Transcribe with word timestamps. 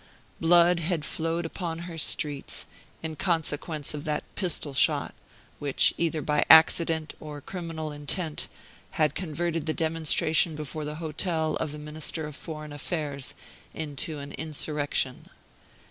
Blood 0.39 0.79
had 0.79 1.05
flowed 1.05 1.45
upon 1.45 1.77
her 1.87 1.95
streets 1.95 2.65
in 3.03 3.15
consequence 3.17 3.93
of 3.93 4.03
that 4.05 4.23
pistol 4.33 4.73
shot, 4.73 5.13
which, 5.59 5.93
either 5.95 6.23
by 6.23 6.43
accident 6.49 7.13
or 7.19 7.39
criminal 7.39 7.91
intent, 7.91 8.47
had 8.97 9.13
converted 9.13 9.67
the 9.67 9.75
demonstration 9.75 10.55
before 10.55 10.85
the 10.85 10.95
hotel 10.95 11.55
of 11.57 11.71
the 11.71 11.77
Minister 11.77 12.25
of 12.25 12.35
Foreign 12.35 12.73
Affairs 12.73 13.35
into 13.75 14.17
an 14.17 14.31
insurrection. 14.31 15.29